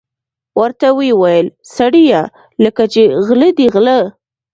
ورته 0.61 0.87
ویې 0.97 1.15
ویل: 1.21 1.47
سړیه 1.75 2.21
لکه 2.63 2.83
چې 2.93 3.01
غله 3.25 3.49
دي 3.57 3.67
غله. 3.73 3.97